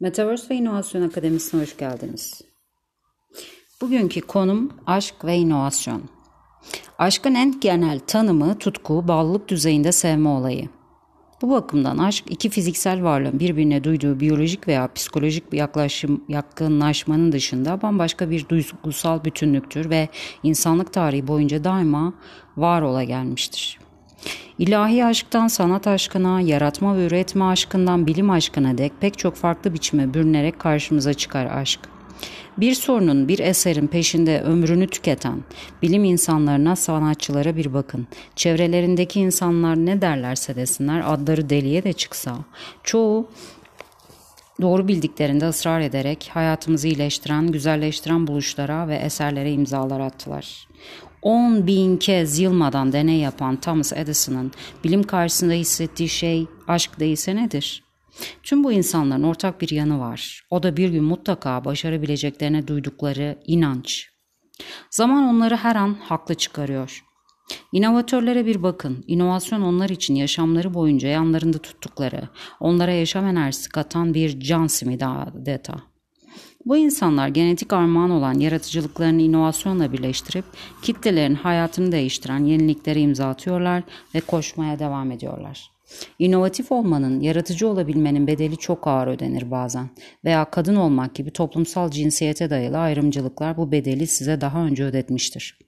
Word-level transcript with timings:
Metaverse 0.00 0.48
ve 0.50 0.54
İnovasyon 0.54 1.02
Akademisi'ne 1.02 1.62
hoş 1.62 1.76
geldiniz. 1.76 2.40
Bugünkü 3.80 4.20
konum 4.20 4.72
aşk 4.86 5.14
ve 5.24 5.36
inovasyon. 5.36 6.02
Aşkın 6.98 7.34
en 7.34 7.60
genel 7.60 8.00
tanımı 8.00 8.58
tutku, 8.58 9.08
bağlılık 9.08 9.48
düzeyinde 9.48 9.92
sevme 9.92 10.28
olayı. 10.28 10.68
Bu 11.42 11.50
bakımdan 11.50 11.98
aşk 11.98 12.24
iki 12.28 12.50
fiziksel 12.50 13.02
varlığın 13.02 13.40
birbirine 13.40 13.84
duyduğu 13.84 14.20
biyolojik 14.20 14.68
veya 14.68 14.92
psikolojik 14.92 15.52
bir 15.52 15.58
yaklaşım, 15.58 16.24
yakınlaşmanın 16.28 17.32
dışında 17.32 17.82
bambaşka 17.82 18.30
bir 18.30 18.48
duygusal 18.48 19.24
bütünlüktür 19.24 19.90
ve 19.90 20.08
insanlık 20.42 20.92
tarihi 20.92 21.28
boyunca 21.28 21.64
daima 21.64 22.14
var 22.56 22.82
ola 22.82 23.04
gelmiştir. 23.04 23.85
İlahi 24.58 25.04
aşktan 25.04 25.48
sanat 25.48 25.86
aşkına, 25.86 26.40
yaratma 26.40 26.96
ve 26.96 27.06
üretme 27.06 27.44
aşkından 27.44 28.06
bilim 28.06 28.30
aşkına 28.30 28.78
dek 28.78 28.92
pek 29.00 29.18
çok 29.18 29.34
farklı 29.34 29.74
biçime 29.74 30.14
bürünerek 30.14 30.58
karşımıza 30.58 31.14
çıkar 31.14 31.46
aşk. 31.46 31.80
Bir 32.58 32.74
sorunun, 32.74 33.28
bir 33.28 33.38
eserin 33.38 33.86
peşinde 33.86 34.40
ömrünü 34.40 34.86
tüketen 34.86 35.42
bilim 35.82 36.04
insanlarına, 36.04 36.76
sanatçılara 36.76 37.56
bir 37.56 37.74
bakın. 37.74 38.06
Çevrelerindeki 38.36 39.20
insanlar 39.20 39.76
ne 39.76 40.02
derlerse 40.02 40.56
desinler, 40.56 41.02
adları 41.12 41.50
deliye 41.50 41.84
de 41.84 41.92
çıksa, 41.92 42.36
çoğu 42.82 43.28
doğru 44.60 44.88
bildiklerinde 44.88 45.48
ısrar 45.48 45.80
ederek 45.80 46.30
hayatımızı 46.34 46.88
iyileştiren, 46.88 47.52
güzelleştiren 47.52 48.26
buluşlara 48.26 48.88
ve 48.88 48.96
eserlere 48.96 49.52
imzalar 49.52 50.00
attılar. 50.00 50.68
10 51.22 51.66
bin 51.66 51.96
kez 51.96 52.38
yılmadan 52.38 52.92
deney 52.92 53.18
yapan 53.18 53.60
Thomas 53.60 53.92
Edison'ın 53.92 54.52
bilim 54.84 55.02
karşısında 55.02 55.52
hissettiği 55.52 56.08
şey 56.08 56.46
aşk 56.68 57.00
değilse 57.00 57.36
nedir? 57.36 57.84
Tüm 58.42 58.64
bu 58.64 58.72
insanların 58.72 59.22
ortak 59.22 59.60
bir 59.60 59.70
yanı 59.70 60.00
var. 60.00 60.42
O 60.50 60.62
da 60.62 60.76
bir 60.76 60.88
gün 60.88 61.04
mutlaka 61.04 61.64
başarabileceklerine 61.64 62.66
duydukları 62.66 63.38
inanç. 63.46 64.08
Zaman 64.90 65.24
onları 65.24 65.56
her 65.56 65.76
an 65.76 65.94
haklı 65.94 66.34
çıkarıyor. 66.34 67.04
İnovatörlere 67.72 68.46
bir 68.46 68.62
bakın. 68.62 69.04
İnovasyon 69.06 69.62
onlar 69.62 69.88
için 69.88 70.14
yaşamları 70.14 70.74
boyunca 70.74 71.08
yanlarında 71.08 71.58
tuttukları, 71.58 72.28
onlara 72.60 72.92
yaşam 72.92 73.26
enerjisi 73.26 73.68
katan 73.68 74.14
bir 74.14 74.40
can 74.40 74.66
simidi 74.66 75.06
adeta. 75.06 75.74
Bu 76.66 76.76
insanlar 76.76 77.28
genetik 77.28 77.72
armağan 77.72 78.10
olan 78.10 78.34
yaratıcılıklarını 78.34 79.22
inovasyonla 79.22 79.92
birleştirip 79.92 80.44
kitlelerin 80.82 81.34
hayatını 81.34 81.92
değiştiren 81.92 82.44
yeniliklere 82.44 83.00
imza 83.00 83.28
atıyorlar 83.28 83.82
ve 84.14 84.20
koşmaya 84.20 84.78
devam 84.78 85.12
ediyorlar. 85.12 85.70
İnovatif 86.18 86.72
olmanın, 86.72 87.20
yaratıcı 87.20 87.68
olabilmenin 87.68 88.26
bedeli 88.26 88.56
çok 88.56 88.86
ağır 88.86 89.06
ödenir 89.06 89.50
bazen 89.50 89.90
veya 90.24 90.50
kadın 90.50 90.76
olmak 90.76 91.14
gibi 91.14 91.30
toplumsal 91.30 91.90
cinsiyete 91.90 92.50
dayalı 92.50 92.78
ayrımcılıklar 92.78 93.56
bu 93.56 93.72
bedeli 93.72 94.06
size 94.06 94.40
daha 94.40 94.64
önce 94.64 94.84
ödetmiştir. 94.84 95.58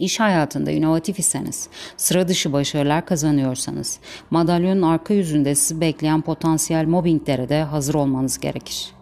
İş 0.00 0.20
hayatında 0.20 0.70
inovatif 0.70 1.18
iseniz, 1.18 1.68
sıra 1.96 2.28
dışı 2.28 2.52
başarılar 2.52 3.06
kazanıyorsanız, 3.06 3.98
madalyonun 4.30 4.82
arka 4.82 5.14
yüzünde 5.14 5.54
sizi 5.54 5.80
bekleyen 5.80 6.20
potansiyel 6.20 6.84
mobbinglere 6.84 7.48
de 7.48 7.62
hazır 7.62 7.94
olmanız 7.94 8.38
gerekir. 8.38 8.92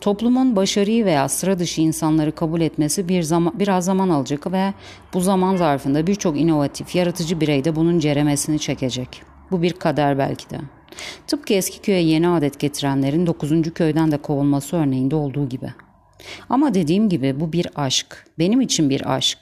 Toplumun 0.00 0.56
başarıyı 0.56 1.04
veya 1.04 1.28
sıra 1.28 1.58
dışı 1.58 1.80
insanları 1.80 2.34
kabul 2.34 2.60
etmesi 2.60 3.08
bir 3.08 3.22
zaman, 3.22 3.58
biraz 3.58 3.84
zaman 3.84 4.08
alacak 4.08 4.52
ve 4.52 4.74
bu 5.14 5.20
zaman 5.20 5.56
zarfında 5.56 6.06
birçok 6.06 6.40
inovatif, 6.40 6.94
yaratıcı 6.94 7.40
birey 7.40 7.64
de 7.64 7.76
bunun 7.76 7.98
ceremesini 7.98 8.58
çekecek. 8.58 9.22
Bu 9.50 9.62
bir 9.62 9.72
kader 9.72 10.18
belki 10.18 10.50
de. 10.50 10.60
Tıpkı 11.26 11.54
eski 11.54 11.80
köye 11.80 12.02
yeni 12.02 12.28
adet 12.28 12.60
getirenlerin 12.60 13.26
9. 13.26 13.74
köyden 13.74 14.12
de 14.12 14.16
kovulması 14.16 14.76
örneğinde 14.76 15.16
olduğu 15.16 15.48
gibi. 15.48 15.74
Ama 16.48 16.74
dediğim 16.74 17.08
gibi 17.08 17.40
bu 17.40 17.52
bir 17.52 17.66
aşk. 17.74 18.26
Benim 18.38 18.60
için 18.60 18.90
bir 18.90 19.14
aşk. 19.14 19.38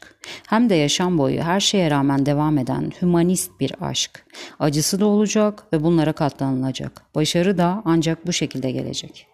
Hem 0.49 0.71
de 0.71 0.75
yaşam 0.75 1.19
boyu 1.19 1.43
her 1.43 1.61
şeye 1.61 1.91
rağmen 1.91 2.27
devam 2.27 2.59
eden 2.59 2.93
hümanist 3.03 3.61
bir 3.61 3.73
aşk. 3.81 4.25
Acısı 4.59 5.01
da 5.01 5.07
olacak 5.07 5.65
ve 5.73 5.85
bunlara 5.85 6.13
katlanılacak. 6.13 7.03
Başarı 7.15 7.59
da 7.59 7.83
ancak 7.85 8.27
bu 8.27 8.33
şekilde 8.33 8.71
gelecek. 8.71 9.32